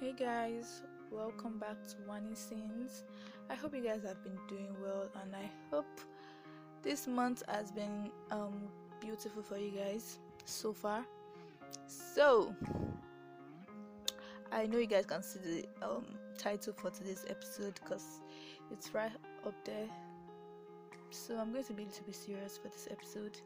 Hey 0.00 0.14
guys, 0.16 0.82
welcome 1.10 1.58
back 1.58 1.82
to 1.88 1.96
Wani 2.06 2.32
Scenes. 2.32 3.02
I 3.50 3.56
hope 3.56 3.74
you 3.74 3.82
guys 3.82 4.04
have 4.04 4.22
been 4.22 4.38
doing 4.48 4.68
well 4.80 5.10
and 5.20 5.34
I 5.34 5.50
hope 5.72 6.00
this 6.84 7.08
month 7.08 7.42
has 7.48 7.72
been 7.72 8.08
um 8.30 8.68
beautiful 9.00 9.42
for 9.42 9.58
you 9.58 9.72
guys 9.72 10.20
so 10.44 10.72
far. 10.72 11.04
So 11.88 12.54
I 14.52 14.66
know 14.66 14.78
you 14.78 14.86
guys 14.86 15.04
can 15.04 15.20
see 15.20 15.40
the 15.40 15.84
um 15.84 16.04
title 16.38 16.74
for 16.74 16.90
today's 16.90 17.24
episode 17.28 17.80
because 17.82 18.20
it's 18.70 18.94
right 18.94 19.10
up 19.44 19.54
there. 19.64 19.88
So 21.10 21.36
I'm 21.38 21.50
going 21.50 21.64
to 21.64 21.72
be 21.72 21.82
a 21.82 21.86
little 21.86 22.04
bit 22.06 22.14
serious 22.14 22.56
for 22.56 22.68
this 22.68 22.86
episode. 22.88 23.36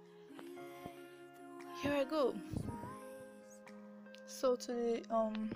Here 1.81 1.95
I 1.95 2.05
go. 2.05 2.35
So 4.27 4.55
to 4.55 4.67
the 4.67 5.03
um 5.11 5.51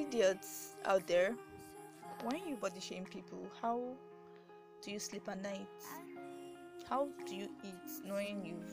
idiots 0.00 0.76
out 0.84 1.06
there, 1.06 1.34
when 2.24 2.40
you 2.48 2.56
body 2.56 2.80
shame 2.80 3.04
people, 3.04 3.46
how 3.60 3.80
do 4.82 4.90
you 4.90 4.98
sleep 4.98 5.28
at 5.28 5.42
night? 5.42 5.68
How 6.88 7.08
do 7.26 7.34
you 7.34 7.48
eat 7.62 8.04
knowing 8.04 8.44
you've 8.44 8.72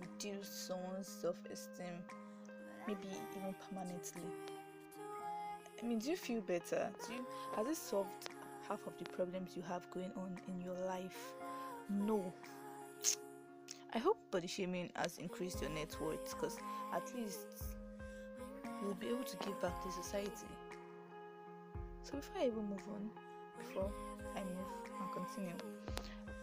reduced 0.00 0.66
someone's 0.66 1.08
self-esteem, 1.08 1.86
maybe 2.86 3.08
even 3.36 3.54
permanently? 3.68 4.22
I 5.82 5.86
mean, 5.86 5.98
do 5.98 6.10
you 6.10 6.16
feel 6.16 6.40
better? 6.40 6.88
Do 7.06 7.14
you 7.14 7.26
has 7.56 7.66
it 7.66 7.76
solved 7.76 8.30
half 8.68 8.86
of 8.86 8.96
the 8.98 9.04
problems 9.04 9.56
you 9.56 9.62
have 9.62 9.90
going 9.90 10.12
on 10.16 10.36
in 10.48 10.60
your 10.60 10.76
life? 10.86 11.34
No. 11.90 12.32
I 13.94 13.98
hope 13.98 14.18
body 14.30 14.46
shaming 14.46 14.90
has 14.94 15.18
increased 15.18 15.60
your 15.60 15.70
net 15.70 15.96
worth 16.00 16.34
because 16.34 16.56
at 16.94 17.14
least 17.14 17.46
you'll 18.82 18.94
be 18.94 19.08
able 19.08 19.24
to 19.24 19.36
give 19.38 19.60
back 19.60 19.82
to 19.82 19.90
society. 19.90 20.30
So 22.06 22.14
before 22.14 22.40
I 22.40 22.46
even 22.46 22.68
move 22.70 22.82
on, 22.94 23.10
before 23.58 23.90
I 24.36 24.38
move 24.38 25.00
and 25.00 25.12
continue, 25.12 25.56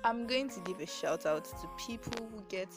I'm 0.03 0.28
going 0.28 0.50
to 0.50 0.59
give 0.66 0.81
a 0.81 0.86
shout 0.86 1.25
out 1.25 1.45
to 1.45 1.70
people 1.78 2.28
who 2.36 2.44
get 2.50 2.67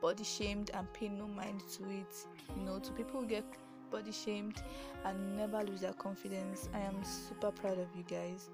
body 0.00 0.22
shamed 0.22 0.70
and 0.72 0.86
pay 0.92 1.08
no 1.08 1.26
mind 1.26 1.62
to 1.72 1.82
it. 1.90 2.14
You 2.56 2.64
know, 2.64 2.78
to 2.78 2.92
people 2.92 3.20
who 3.22 3.26
get 3.26 3.42
body 3.90 4.12
shamed 4.12 4.62
and 5.04 5.36
never 5.36 5.64
lose 5.64 5.80
their 5.80 5.94
confidence. 5.94 6.68
I 6.72 6.78
am 6.78 7.02
super 7.02 7.50
proud 7.50 7.80
of 7.80 7.88
you 7.96 8.04
guys. 8.08 8.50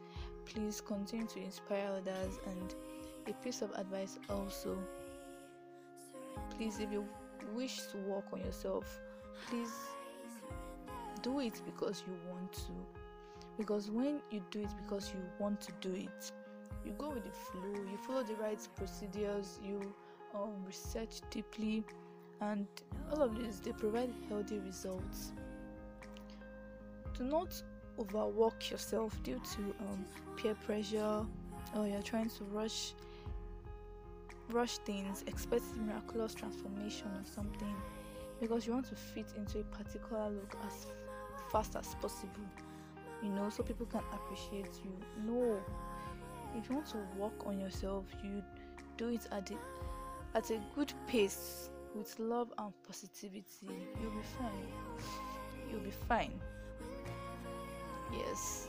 Please 0.46 0.80
continue 0.80 1.26
to 1.26 1.40
inspire 1.40 1.90
others 1.94 2.38
and 2.46 2.74
a 3.28 3.34
piece 3.44 3.60
of 3.60 3.72
advice 3.72 4.18
also. 4.30 4.78
Please, 6.56 6.78
if 6.78 6.90
you 6.90 7.04
wish 7.54 7.82
to 7.90 7.98
work 7.98 8.24
on 8.32 8.40
yourself, 8.40 8.86
please 9.48 9.74
do 11.20 11.40
it 11.40 11.60
because 11.66 12.02
you 12.06 12.14
want 12.32 12.50
to. 12.54 13.01
Because 13.62 13.92
when 13.92 14.20
you 14.32 14.42
do 14.50 14.58
it 14.58 14.70
because 14.82 15.12
you 15.14 15.20
want 15.38 15.60
to 15.60 15.72
do 15.80 15.94
it, 15.94 16.32
you 16.84 16.90
go 16.98 17.10
with 17.10 17.22
the 17.22 17.30
flow, 17.30 17.72
you 17.92 17.96
follow 17.96 18.24
the 18.24 18.34
right 18.34 18.58
procedures, 18.74 19.60
you 19.64 19.94
um, 20.34 20.64
research 20.66 21.20
deeply, 21.30 21.84
and 22.40 22.66
all 23.12 23.22
of 23.22 23.38
this 23.38 23.60
they 23.60 23.70
provide 23.70 24.12
healthy 24.28 24.58
results. 24.58 25.30
Do 27.16 27.22
not 27.22 27.62
overwork 28.00 28.68
yourself 28.68 29.22
due 29.22 29.40
to 29.54 29.60
um, 29.60 30.04
peer 30.36 30.56
pressure 30.66 31.24
or 31.76 31.86
you're 31.86 32.02
trying 32.02 32.30
to 32.30 32.44
rush 32.50 32.94
rush 34.50 34.78
things, 34.78 35.22
expect 35.28 35.62
miraculous 35.76 36.34
transformation 36.34 37.06
or 37.06 37.24
something 37.24 37.76
because 38.40 38.66
you 38.66 38.72
want 38.72 38.86
to 38.86 38.96
fit 38.96 39.26
into 39.36 39.60
a 39.60 39.64
particular 39.64 40.30
look 40.30 40.56
as 40.66 40.86
fast 41.52 41.76
as 41.76 41.94
possible 42.00 42.42
you 43.22 43.28
know 43.28 43.48
so 43.50 43.62
people 43.62 43.86
can 43.86 44.02
appreciate 44.12 44.70
you. 44.84 44.92
No. 45.26 45.60
If 46.54 46.68
you 46.68 46.76
want 46.76 46.88
to 46.88 46.98
work 47.16 47.46
on 47.46 47.58
yourself 47.58 48.04
you 48.22 48.42
do 48.96 49.08
it 49.08 49.26
at 49.32 49.50
a, 49.50 50.36
at 50.36 50.50
a 50.50 50.60
good 50.74 50.92
pace 51.06 51.70
with 51.94 52.18
love 52.18 52.52
and 52.58 52.72
positivity. 52.86 53.88
You'll 54.00 54.10
be 54.10 54.22
fine. 54.38 55.70
You'll 55.70 55.80
be 55.80 55.92
fine. 56.08 56.40
Yes. 58.12 58.68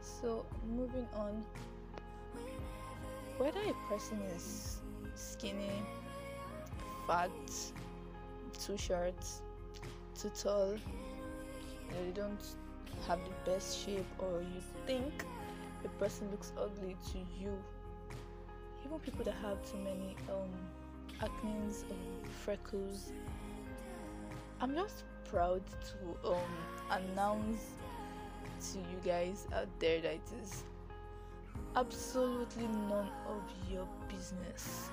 So 0.00 0.46
moving 0.66 1.06
on. 1.14 1.44
Whether 3.38 3.60
a 3.60 3.88
person 3.88 4.18
is 4.34 4.78
skinny 5.14 5.70
fat 7.08 7.30
too 8.64 8.76
short 8.76 9.14
too 10.14 10.30
tall 10.40 10.74
you 12.06 12.12
don't 12.12 12.44
have 13.06 13.18
the 13.24 13.50
best 13.50 13.84
shape 13.84 14.06
or 14.18 14.40
you 14.40 14.60
think 14.86 15.24
a 15.84 15.88
person 16.00 16.30
looks 16.30 16.52
ugly 16.58 16.96
to 17.12 17.18
you. 17.40 17.56
Even 18.84 18.98
people 19.00 19.24
that 19.24 19.34
have 19.42 19.62
too 19.70 19.78
many 19.78 20.16
um 20.28 20.50
acne 21.22 21.54
or 21.90 22.28
freckles. 22.44 23.12
I'm 24.60 24.74
just 24.74 25.04
proud 25.24 25.62
to 25.66 26.30
um 26.30 26.52
announce 26.90 27.72
to 28.72 28.78
you 28.78 28.98
guys 29.04 29.46
out 29.54 29.68
there 29.78 30.00
that 30.00 30.14
it 30.14 30.30
is 30.42 30.64
absolutely 31.76 32.66
none 32.66 33.08
of 33.28 33.42
your 33.70 33.86
business. 34.08 34.90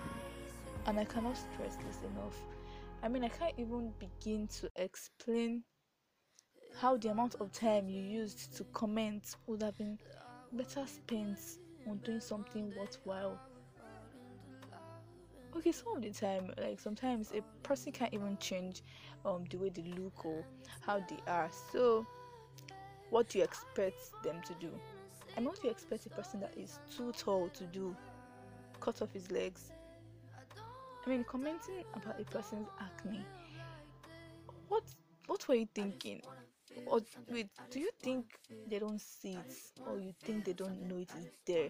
And 0.86 1.00
i 1.00 1.06
cannot 1.06 1.36
stress 1.36 1.78
this 1.78 2.00
enough. 2.12 2.38
I 3.02 3.08
mean 3.08 3.24
i 3.24 3.30
can't 3.30 3.54
even 3.58 3.92
begin 4.00 4.48
to 4.60 4.70
explain 4.76 5.64
how 6.76 6.98
the 6.98 7.10
amount 7.10 7.36
of 7.36 7.52
time 7.52 7.90
you 7.90 8.02
used 8.02 8.56
to 8.58 8.64
comment 8.74 9.36
would 9.48 9.62
have 9.64 9.78
been 9.78 9.98
better 10.52 10.86
spent 10.88 11.40
on 11.88 11.98
doing 12.00 12.20
something 12.22 12.74
worthwhile. 12.76 13.40
Okay, 15.56 15.72
some 15.72 15.96
of 15.98 16.02
the 16.04 16.12
time, 16.12 16.52
like 16.58 16.80
sometimes 16.80 17.32
a 17.32 17.42
person 17.64 17.92
can't 17.92 18.14
even 18.14 18.38
change 18.38 18.84
um 19.24 19.46
the 19.50 19.58
way 19.58 19.70
they 19.70 19.84
look 19.84 20.26
or 20.26 20.46
how 20.82 21.00
they 21.00 21.20
are. 21.28 21.50
So, 21.72 22.06
what 23.10 23.30
do 23.30 23.38
you 23.40 23.44
expect 23.44 24.12
them 24.24 24.42
to 24.46 24.54
do? 24.56 24.70
I 25.36 25.40
mean, 25.40 25.48
what 25.50 25.62
do 25.62 25.68
you 25.68 25.72
expect 25.72 26.06
a 26.06 26.10
person 26.10 26.40
that 26.42 26.58
is 26.58 26.80
too 26.96 27.12
tall 27.14 27.50
to 27.50 27.66
do? 27.66 27.96
Cut 28.80 29.02
off 29.02 29.14
his 29.14 29.32
legs. 29.32 29.72
I 31.06 31.10
mean, 31.10 31.24
commenting 31.24 31.84
about 31.94 32.20
a 32.20 32.26
person's 32.26 32.68
acne. 32.80 33.26
What 34.68 34.84
what 35.28 35.48
were 35.48 35.56
you 35.56 35.68
thinking? 35.74 36.22
Or 36.86 37.00
wait 37.30 37.48
do 37.72 37.80
you 37.80 37.90
think 38.02 38.26
they 38.68 38.80
don't 38.80 39.02
see 39.02 39.34
it? 39.34 39.54
Or 39.88 40.00
you 40.00 40.14
think 40.22 40.46
they 40.46 40.54
don't 40.54 40.82
know 40.88 40.98
it 40.98 41.10
is 41.18 41.28
there? 41.46 41.70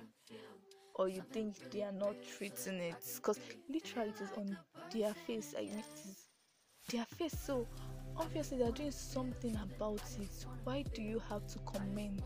Or 0.96 1.10
you 1.10 1.22
think 1.32 1.72
they 1.72 1.84
are 1.84 1.92
not 1.92 2.16
treating 2.38 2.76
it? 2.76 2.96
Because 3.16 3.40
literally 3.70 4.10
it 4.10 4.22
is 4.22 4.32
on 4.38 4.58
their 4.94 5.14
face 5.14 5.54
I 5.58 5.62
mean, 5.62 5.80
it 5.80 6.10
is 6.10 6.28
their 6.90 7.06
face. 7.06 7.38
So 7.38 7.68
obviously 8.18 8.58
they're 8.60 8.72
doing 8.72 8.92
something 8.92 9.58
about 9.58 10.02
it. 10.20 10.46
Why 10.64 10.84
do 10.94 11.02
you 11.02 11.22
have 11.30 11.46
to 11.48 11.60
comment? 11.60 12.22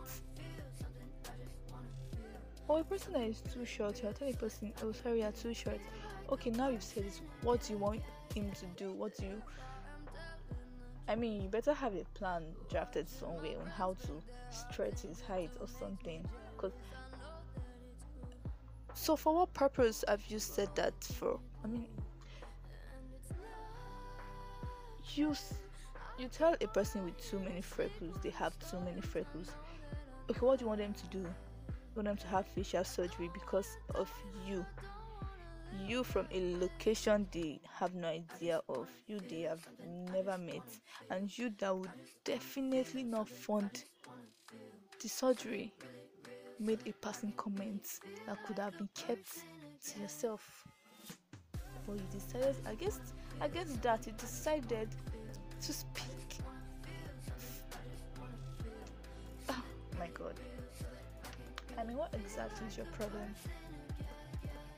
Or 2.67 2.81
a 2.81 2.83
person 2.83 3.13
that 3.13 3.23
is 3.23 3.41
too 3.41 3.65
short 3.65 4.01
you're 4.03 4.13
telling 4.13 4.35
a 4.35 4.37
person 4.37 4.71
oh 4.83 4.91
sorry 4.91 5.21
you're 5.21 5.31
too 5.31 5.53
short. 5.53 5.79
Okay 6.31 6.51
now 6.51 6.69
you've 6.69 6.83
said 6.83 7.05
this 7.05 7.21
what 7.41 7.63
do 7.63 7.73
you 7.73 7.79
want 7.79 8.01
him 8.35 8.51
to 8.51 8.65
do? 8.77 8.91
What 8.93 9.17
do 9.17 9.25
you 9.25 9.41
I 11.09 11.15
mean, 11.15 11.41
you 11.41 11.49
better 11.49 11.73
have 11.73 11.95
a 11.95 12.03
plan 12.13 12.43
drafted 12.69 13.09
somewhere 13.09 13.59
on 13.59 13.65
how 13.65 13.95
to 13.95 14.21
stretch 14.51 15.01
his 15.01 15.19
height 15.21 15.49
or 15.59 15.67
something. 15.67 16.23
Cause 16.55 16.71
so, 18.93 19.15
for 19.15 19.33
what 19.33 19.53
purpose 19.53 20.03
have 20.07 20.21
you 20.27 20.37
said 20.37 20.69
that 20.75 20.93
for? 21.03 21.39
I 21.63 21.67
mean, 21.67 21.87
you 25.15 25.35
you 26.19 26.27
tell 26.27 26.55
a 26.61 26.67
person 26.67 27.03
with 27.05 27.17
too 27.17 27.39
many 27.39 27.61
freckles 27.61 28.15
they 28.21 28.29
have 28.29 28.53
too 28.69 28.79
many 28.81 29.01
freckles. 29.01 29.49
Okay, 30.29 30.45
what 30.45 30.59
do 30.59 30.65
you 30.65 30.69
want 30.69 30.79
them 30.79 30.93
to 30.93 31.07
do? 31.07 31.19
You 31.19 31.95
want 31.95 32.05
them 32.05 32.17
to 32.17 32.27
have 32.27 32.45
facial 32.45 32.83
surgery 32.83 33.31
because 33.33 33.77
of 33.95 34.11
you 34.47 34.63
you 35.87 36.03
from 36.03 36.27
a 36.31 36.57
location 36.57 37.27
they 37.31 37.59
have 37.79 37.95
no 37.95 38.07
idea 38.07 38.61
of, 38.69 38.87
you 39.07 39.19
they 39.29 39.41
have 39.41 39.67
never 40.11 40.37
met, 40.37 40.63
and 41.09 41.35
you 41.37 41.51
that 41.59 41.75
would 41.75 41.89
definitely 42.23 43.03
not 43.03 43.27
fund 43.27 43.83
the 45.01 45.07
surgery 45.07 45.71
made 46.59 46.79
a 46.85 46.91
passing 46.93 47.31
comment 47.37 47.99
that 48.27 48.37
could 48.45 48.59
have 48.59 48.77
been 48.77 48.89
kept 48.93 49.29
to 49.85 49.99
yourself. 50.01 50.67
But 51.87 51.93
you 51.93 52.05
decided 52.11 52.55
against 52.65 53.01
against 53.41 53.81
that 53.81 54.05
you 54.05 54.13
decided 54.13 54.89
to 55.61 55.73
speak. 55.73 56.03
Oh 59.49 59.63
my 59.99 60.07
god. 60.13 60.33
I 61.77 61.83
mean 61.83 61.97
what 61.97 62.13
exactly 62.13 62.67
is 62.67 62.77
your 62.77 62.85
problem? 62.87 63.33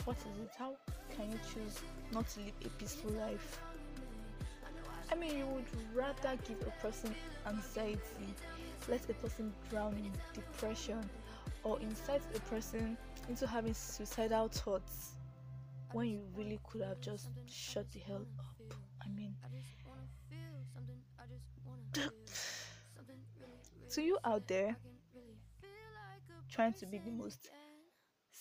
What 0.05 0.17
is 0.17 0.37
it? 0.43 0.51
How 0.57 0.75
can 1.15 1.31
you 1.31 1.39
choose 1.53 1.77
not 2.11 2.27
to 2.29 2.39
live 2.41 2.53
a 2.65 2.69
peaceful 2.69 3.11
life? 3.11 3.59
I 5.11 5.15
mean, 5.15 5.37
you 5.37 5.45
would 5.47 5.65
rather 5.93 6.37
give 6.47 6.57
a 6.65 6.71
person 6.81 7.15
anxiety, 7.45 8.35
let 8.87 9.07
a 9.09 9.13
person 9.13 9.53
drown 9.69 9.93
in 9.97 10.11
depression, 10.33 11.09
or 11.63 11.79
incite 11.81 12.23
a 12.35 12.39
person 12.41 12.97
into 13.29 13.45
having 13.45 13.73
suicidal 13.73 14.47
thoughts 14.47 15.17
when 15.91 16.07
you 16.07 16.21
really 16.35 16.59
could 16.63 16.81
have 16.81 17.01
just 17.01 17.29
shut 17.45 17.89
the 17.91 17.99
hell 17.99 18.25
up. 18.39 18.73
I 19.05 19.09
mean, 19.09 19.35
to 23.91 24.01
you 24.01 24.17
out 24.23 24.47
there 24.47 24.75
trying 26.49 26.73
to 26.73 26.85
be 26.85 26.97
the 26.99 27.11
most 27.11 27.49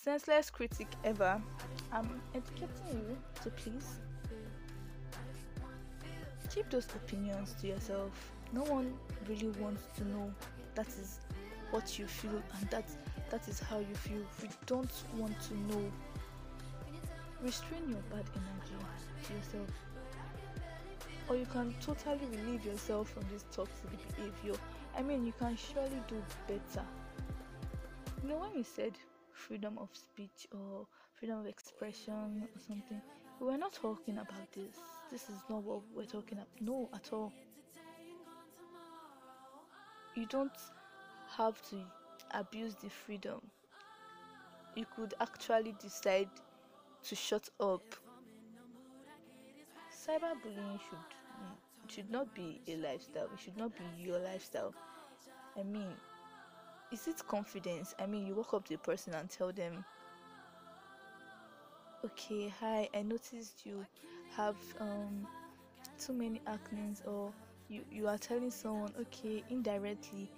senseless 0.03 0.49
critic 0.49 0.87
ever, 1.03 1.39
I'm 1.91 2.21
educating 2.33 3.05
you 3.07 3.17
to 3.43 3.49
please 3.51 3.99
keep 6.53 6.69
those 6.71 6.87
opinions 6.95 7.53
to 7.61 7.67
yourself. 7.67 8.11
No 8.51 8.63
one 8.63 8.93
really 9.27 9.49
wants 9.59 9.83
to 9.97 10.07
know 10.07 10.33
that 10.73 10.87
is 10.87 11.19
what 11.69 11.99
you 11.99 12.07
feel 12.07 12.41
and 12.59 12.69
that 12.71 12.85
that 13.29 13.47
is 13.47 13.59
how 13.59 13.77
you 13.77 13.93
feel. 13.93 14.21
We 14.41 14.49
don't 14.65 14.91
want 15.15 15.39
to 15.41 15.57
know. 15.57 15.91
Restrain 17.41 17.87
your 17.87 18.01
bad 18.09 18.25
energy 18.35 18.85
to 19.27 19.33
yourself. 19.33 19.69
Or 21.29 21.35
you 21.35 21.45
can 21.45 21.73
totally 21.79 22.25
relieve 22.31 22.65
yourself 22.65 23.09
from 23.09 23.23
this 23.31 23.45
toxic 23.51 23.89
behavior. 24.15 24.59
I 24.97 25.03
mean, 25.03 25.25
you 25.25 25.33
can 25.39 25.55
surely 25.55 26.01
do 26.07 26.21
better. 26.47 26.85
You 28.23 28.29
know, 28.29 28.37
when 28.37 28.55
you 28.55 28.63
said 28.63 28.93
freedom 29.47 29.77
of 29.77 29.89
speech 29.93 30.47
or 30.51 30.85
freedom 31.19 31.39
of 31.39 31.47
expression 31.47 32.43
or 32.43 32.61
something. 32.67 33.01
We're 33.39 33.57
not 33.57 33.73
talking 33.73 34.15
about 34.19 34.51
this. 34.53 34.77
This 35.11 35.23
is 35.23 35.41
not 35.49 35.63
what 35.63 35.81
we're 35.95 36.05
talking 36.05 36.37
about. 36.37 36.47
No, 36.59 36.89
at 36.93 37.11
all. 37.11 37.33
You 40.15 40.25
don't 40.27 40.51
have 41.37 41.61
to 41.69 41.77
abuse 42.31 42.75
the 42.75 42.89
freedom. 42.89 43.41
You 44.75 44.85
could 44.95 45.13
actually 45.19 45.73
decide 45.81 46.29
to 47.03 47.15
shut 47.15 47.49
up. 47.59 47.83
Cyberbullying 49.91 50.79
should 50.79 51.05
should 51.87 52.09
not 52.09 52.33
be 52.33 52.61
a 52.67 52.77
lifestyle. 52.77 53.27
It 53.33 53.39
should 53.43 53.57
not 53.57 53.71
be 53.75 53.83
your 54.01 54.19
lifestyle. 54.19 54.73
I 55.59 55.63
mean, 55.63 55.91
is 56.91 57.07
it 57.07 57.25
confidence? 57.27 57.93
I 57.99 58.05
mean, 58.05 58.25
you 58.27 58.35
walk 58.35 58.53
up 58.53 58.65
to 58.65 58.75
a 58.75 58.77
person 58.77 59.13
and 59.15 59.29
tell 59.29 59.51
them, 59.51 59.85
"Okay, 62.05 62.47
hi, 62.49 62.89
I 62.93 63.01
noticed 63.03 63.65
you 63.65 63.85
have 64.35 64.57
um 64.79 65.27
too 65.97 66.13
many 66.13 66.41
acnes," 66.47 67.01
or 67.07 67.33
you 67.69 67.85
you 67.91 68.07
are 68.07 68.17
telling 68.17 68.51
someone, 68.51 68.93
"Okay, 68.99 69.43
indirectly, 69.49 70.29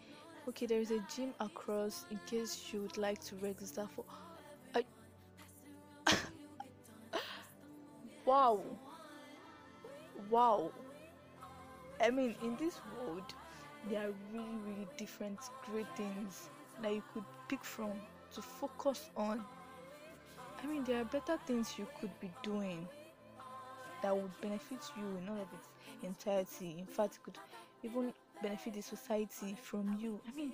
okay, 0.48 0.66
there 0.68 0.82
is 0.82 0.92
a 0.92 1.00
gym 1.02 1.34
across 1.40 2.06
in 2.10 2.20
case 2.26 2.72
you 2.74 2.82
would 2.84 2.98
like 2.98 3.20
to 3.26 3.36
register 3.38 3.88
for." 3.88 4.06
I 4.76 4.86
wow, 8.26 8.80
wow. 10.30 10.72
I 12.00 12.12
mean, 12.12 12.36
in 12.40 12.56
this 12.58 12.82
world 12.86 13.34
there 13.90 14.08
are 14.08 14.14
really 14.32 14.58
really 14.66 14.88
different 14.98 15.40
great 15.70 15.88
things 15.96 16.50
that 16.82 16.94
you 16.94 17.04
could 17.14 17.24
pick 17.50 17.64
from 17.64 17.92
to 18.34 18.42
focus 18.42 19.10
on. 19.16 19.44
I 20.64 20.66
mean 20.66 20.84
there 20.84 21.02
are 21.02 21.06
better 21.06 21.38
things 21.46 21.78
you 21.78 21.88
could 22.00 22.20
be 22.20 22.32
doing 22.42 22.88
that 24.02 24.16
would 24.16 24.32
benefit 24.42 24.80
you 24.98 25.06
in 25.18 25.30
all 25.30 25.36
of 25.42 25.48
its 25.54 25.70
entirety. 26.04 26.76
In 26.80 26.86
fact 26.86 27.16
it 27.16 27.24
could 27.24 27.38
even 27.84 28.14
benefit 28.42 28.74
the 28.74 28.82
society 28.82 29.56
from 29.62 29.98
you. 30.00 30.20
I 30.28 30.36
mean 30.36 30.54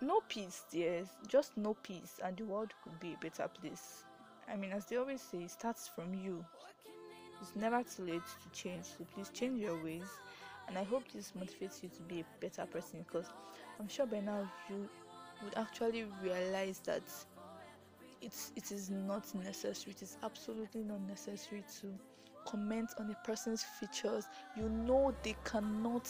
no 0.00 0.20
peace 0.28 0.62
yes. 0.72 1.06
Just 1.28 1.56
no 1.56 1.74
peace 1.74 2.18
and 2.24 2.36
the 2.36 2.44
world 2.44 2.72
could 2.82 2.98
be 3.00 3.14
a 3.14 3.16
better 3.24 3.48
place. 3.48 4.04
I 4.48 4.56
mean 4.56 4.72
as 4.72 4.86
they 4.86 4.96
always 4.96 5.20
say 5.22 5.38
it 5.44 5.50
starts 5.50 5.88
from 5.88 6.14
you 6.14 6.44
it's 7.40 7.54
never 7.56 7.82
too 7.82 8.04
late 8.04 8.22
to 8.42 8.60
change, 8.60 8.84
so 8.84 9.06
please 9.14 9.30
change 9.30 9.60
your 9.60 9.82
ways. 9.82 10.08
And 10.66 10.76
I 10.76 10.84
hope 10.84 11.04
this 11.12 11.32
motivates 11.38 11.82
you 11.82 11.88
to 11.88 12.02
be 12.02 12.20
a 12.20 12.24
better 12.40 12.66
person 12.66 13.04
because 13.06 13.26
I'm 13.80 13.88
sure 13.88 14.06
by 14.06 14.20
now 14.20 14.50
you 14.68 14.88
would 15.42 15.56
actually 15.56 16.04
realize 16.22 16.80
that 16.80 17.02
it's 18.20 18.52
it 18.56 18.70
is 18.72 18.90
not 18.90 19.32
necessary. 19.34 19.94
It 19.96 20.02
is 20.02 20.16
absolutely 20.22 20.82
not 20.82 21.00
necessary 21.02 21.64
to 21.80 21.86
comment 22.44 22.90
on 22.98 23.10
a 23.10 23.26
person's 23.26 23.62
features. 23.62 24.26
You 24.56 24.68
know 24.68 25.14
they 25.22 25.36
cannot 25.44 26.08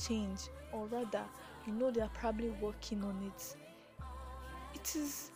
change, 0.00 0.40
or 0.72 0.86
rather, 0.86 1.24
you 1.66 1.72
know 1.72 1.90
they 1.90 2.02
are 2.02 2.10
probably 2.14 2.50
working 2.60 3.02
on 3.02 3.32
it. 3.34 3.56
It 4.74 4.94
is 4.94 5.30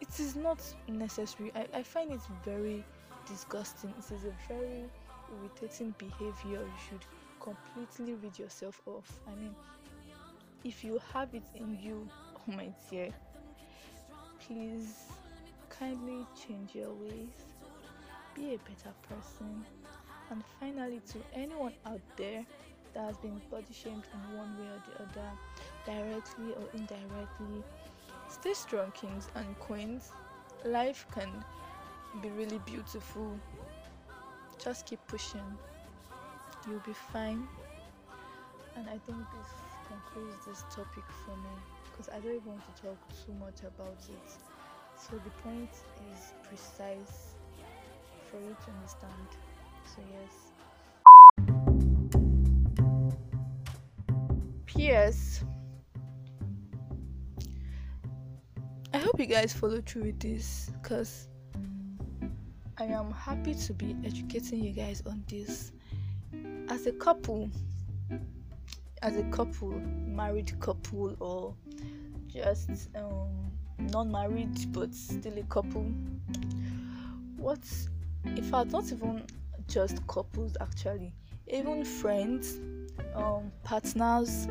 it 0.00 0.20
is 0.20 0.36
not 0.36 0.62
necessary. 0.88 1.52
I, 1.54 1.66
I 1.78 1.82
find 1.82 2.12
it 2.12 2.20
very 2.44 2.84
disgusting. 3.26 3.92
It 3.98 4.14
is 4.14 4.24
a 4.24 4.52
very 4.52 4.84
irritating 5.32 5.94
behavior. 5.98 6.60
You 6.60 6.78
should 6.88 7.04
completely 7.40 8.14
rid 8.14 8.38
yourself 8.38 8.80
of. 8.86 9.04
I 9.26 9.34
mean, 9.40 9.54
if 10.64 10.82
you 10.84 11.00
have 11.12 11.34
it 11.34 11.44
in 11.54 11.78
you, 11.82 12.08
oh 12.36 12.52
my 12.52 12.68
dear, 12.90 13.10
please 14.40 15.04
kindly 15.68 16.26
change 16.46 16.74
your 16.74 16.92
ways. 16.92 17.36
Be 18.34 18.54
a 18.54 18.58
better 18.58 18.94
person. 19.08 19.64
And 20.30 20.42
finally, 20.60 21.00
to 21.12 21.18
anyone 21.34 21.72
out 21.86 22.00
there 22.16 22.44
that 22.94 23.04
has 23.04 23.16
been 23.18 23.40
body 23.50 23.66
shamed 23.72 24.04
in 24.12 24.36
one 24.36 24.56
way 24.58 24.66
or 24.66 24.82
the 24.88 25.20
other, 25.20 25.30
directly 25.84 26.52
or 26.54 26.64
indirectly, 26.74 27.62
stay 28.28 28.54
strong, 28.54 28.90
kings 28.92 29.28
and 29.34 29.58
queens. 29.60 30.10
Life 30.64 31.06
can 31.14 31.44
be 32.20 32.30
really 32.30 32.60
beautiful. 32.64 33.38
Just 34.62 34.86
keep 34.86 35.00
pushing. 35.06 35.58
You'll 36.68 36.80
be 36.80 36.94
fine. 37.12 37.46
And 38.76 38.88
I 38.88 38.98
think 38.98 39.18
this 39.18 39.50
concludes 39.88 40.44
this 40.46 40.62
topic 40.74 41.04
for 41.24 41.36
me 41.36 41.50
because 41.84 42.08
I 42.08 42.20
don't 42.20 42.44
want 42.46 42.60
to 42.64 42.82
talk 42.82 42.98
too 43.24 43.32
much 43.34 43.60
about 43.60 43.98
it. 44.08 44.30
So 44.98 45.16
the 45.24 45.30
point 45.42 45.70
is 46.12 46.32
precise 46.48 47.34
for 48.30 48.38
you 48.38 48.56
to 48.64 48.70
understand. 48.72 49.28
So, 49.94 50.02
yes. 50.12 50.52
P.S. 54.66 55.44
I 58.92 58.98
hope 58.98 59.18
you 59.18 59.26
guys 59.26 59.52
follow 59.52 59.80
through 59.80 60.04
with 60.04 60.20
this 60.20 60.70
because 60.82 61.28
I 62.78 62.84
am 62.84 63.10
happy 63.10 63.54
to 63.54 63.72
be 63.72 63.96
educating 64.04 64.62
you 64.62 64.70
guys 64.70 65.02
on 65.06 65.24
this. 65.28 65.72
As 66.68 66.86
a 66.86 66.92
couple, 66.92 67.48
as 69.00 69.16
a 69.16 69.22
couple, 69.24 69.70
married 70.06 70.52
couple, 70.60 71.16
or 71.18 71.54
just 72.28 72.88
um, 72.94 73.50
non 73.78 74.10
married 74.10 74.72
but 74.74 74.94
still 74.94 75.38
a 75.38 75.42
couple, 75.44 75.86
what 77.38 77.64
fact, 78.50 78.72
not 78.72 78.92
even 78.92 79.24
just 79.68 80.06
couples 80.06 80.54
actually, 80.60 81.14
even 81.46 81.82
friends, 81.82 82.58
um, 83.14 83.50
partners, 83.64 84.48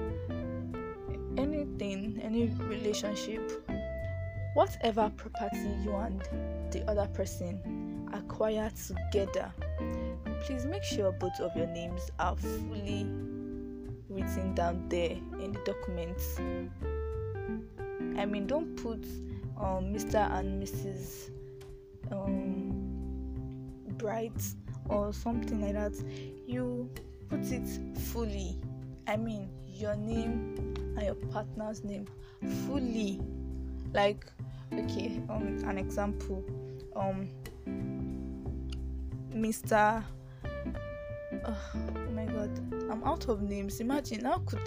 anything, 1.38 2.20
any 2.24 2.48
relationship, 2.68 3.52
whatever 4.56 5.12
property 5.16 5.70
you 5.84 5.96
and 5.96 6.22
the 6.72 6.84
other 6.90 7.08
person 7.14 7.75
acquire 8.18 8.72
together. 8.88 9.52
Please 10.42 10.66
make 10.66 10.84
sure 10.84 11.12
both 11.12 11.40
of 11.40 11.56
your 11.56 11.68
names 11.68 12.12
are 12.20 12.36
fully 12.36 13.08
written 14.10 14.54
down 14.56 14.88
there 14.90 15.12
in 15.12 15.52
the 15.54 15.60
documents. 15.66 16.40
I 18.18 18.26
mean, 18.26 18.48
don't 18.48 18.76
put 18.76 19.04
um, 19.58 19.94
Mr. 19.94 20.32
and 20.32 20.62
Mrs. 20.62 21.32
Um, 22.12 22.92
Bright 23.98 24.44
or 24.90 25.14
something 25.14 25.62
like 25.62 25.74
that. 25.74 25.94
You 26.46 26.90
put 27.30 27.42
it 27.52 27.68
fully. 28.12 28.60
I 29.08 29.18
mean, 29.18 29.50
your 29.68 29.96
name 29.96 30.76
and 30.96 31.04
your 31.04 31.16
partner's 31.16 31.84
name 31.84 32.08
fully. 32.68 33.20
Like, 33.94 34.26
okay, 34.74 35.22
um, 35.30 35.60
an 35.66 35.78
example. 35.78 36.44
Um, 36.96 37.30
Mr. 39.34 40.04
Oh, 41.46 41.58
my 42.14 42.26
god, 42.26 42.50
I'm 42.90 43.04
out 43.04 43.28
of 43.28 43.42
names. 43.42 43.80
Imagine 43.80 44.26
how 44.26 44.40
could 44.40 44.62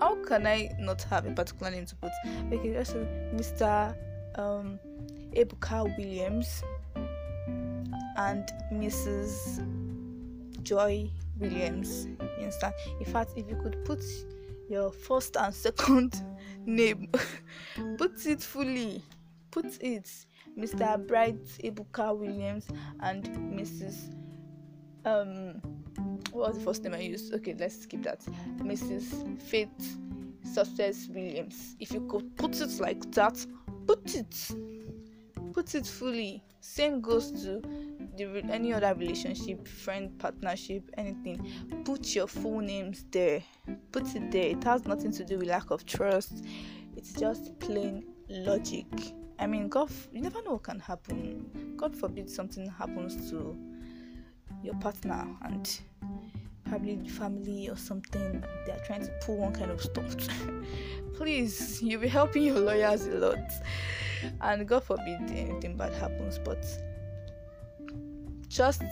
how 0.00 0.14
can 0.24 0.46
I 0.46 0.70
not 0.78 1.02
have 1.04 1.26
a 1.26 1.32
particular 1.32 1.70
name 1.70 1.86
to 1.86 1.96
put? 1.96 2.12
Okay, 2.52 2.72
just 2.72 2.94
Mr. 3.34 3.94
Um, 4.36 4.78
Ebuka 5.34 5.96
Williams 5.98 6.62
and 8.16 8.50
Mrs. 8.72 9.64
Joy 10.62 11.10
Williams. 11.38 12.06
You 12.20 12.44
understand? 12.44 12.74
In 13.00 13.06
fact, 13.06 13.32
if 13.36 13.48
you 13.48 13.56
could 13.56 13.84
put 13.84 14.02
your 14.68 14.90
first 14.90 15.36
and 15.36 15.54
second 15.54 16.22
name, 16.66 17.08
put 17.98 18.24
it 18.26 18.42
fully. 18.42 19.02
Put 19.50 19.82
it 19.82 20.26
Mr. 20.58 21.06
Bright 21.06 21.44
Ebuka 21.62 22.16
Williams 22.16 22.66
and 23.00 23.24
Mrs. 23.54 24.14
Um, 25.04 25.60
what 26.32 26.48
was 26.48 26.58
the 26.58 26.64
first 26.64 26.82
name 26.82 26.94
I 26.94 27.00
used? 27.00 27.32
Okay, 27.32 27.54
let's 27.58 27.82
skip 27.82 28.02
that. 28.02 28.20
Mrs. 28.58 29.40
Faith 29.40 29.98
Success 30.42 31.08
Williams. 31.08 31.76
If 31.78 31.92
you 31.92 32.00
could 32.08 32.36
put 32.36 32.60
it 32.60 32.80
like 32.80 33.10
that, 33.12 33.44
put 33.86 34.14
it. 34.14 34.50
Put 35.52 35.74
it 35.74 35.86
fully. 35.86 36.42
Same 36.60 37.00
goes 37.00 37.30
to 37.42 37.62
the 38.16 38.44
any 38.50 38.72
other 38.72 38.94
relationship, 38.94 39.66
friend, 39.66 40.18
partnership, 40.18 40.90
anything. 40.96 41.50
Put 41.84 42.14
your 42.14 42.26
full 42.26 42.60
names 42.60 43.04
there. 43.10 43.42
Put 43.92 44.14
it 44.14 44.30
there. 44.30 44.50
It 44.50 44.64
has 44.64 44.84
nothing 44.86 45.12
to 45.12 45.24
do 45.24 45.38
with 45.38 45.48
lack 45.48 45.70
of 45.70 45.86
trust. 45.86 46.44
It's 46.96 47.12
just 47.12 47.58
plain 47.60 48.04
logic. 48.28 48.86
I 49.38 49.46
mean, 49.46 49.68
God, 49.68 49.90
you 50.12 50.20
never 50.20 50.42
know 50.42 50.52
what 50.52 50.64
can 50.64 50.80
happen. 50.80 51.74
God 51.76 51.94
forbid 51.94 52.28
something 52.28 52.68
happens 52.68 53.30
to 53.30 53.56
your 54.62 54.74
partner 54.74 55.26
and 55.42 55.80
probably 56.68 57.08
family 57.08 57.68
or 57.68 57.76
something. 57.76 58.44
They 58.66 58.72
are 58.72 58.82
trying 58.84 59.04
to 59.04 59.12
pull 59.22 59.38
one 59.38 59.52
kind 59.52 59.70
of 59.70 59.80
stunt. 59.80 60.28
Please, 61.14 61.80
you'll 61.82 62.00
be 62.00 62.08
helping 62.08 62.44
your 62.44 62.58
lawyers 62.58 63.06
a 63.06 63.12
lot. 63.12 63.52
And 64.40 64.66
God 64.66 64.84
forbid 64.84 65.30
anything 65.30 65.76
bad 65.76 65.92
happens, 65.94 66.38
but 66.38 66.66
just 68.48 68.82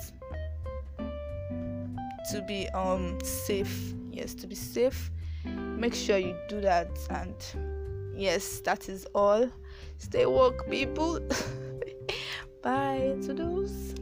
to 2.30 2.42
be 2.42 2.68
um 2.70 3.18
safe. 3.22 3.94
Yes, 4.12 4.34
to 4.34 4.46
be 4.46 4.54
safe. 4.54 5.10
Make 5.44 5.94
sure 5.94 6.18
you 6.18 6.36
do 6.48 6.60
that 6.60 6.88
and 7.10 7.34
yes, 8.16 8.60
that 8.60 8.88
is 8.88 9.06
all. 9.14 9.50
Stay 9.98 10.26
woke, 10.26 10.68
people. 10.70 11.20
Bye 12.62 13.16
to 13.22 13.34
those. 13.34 13.94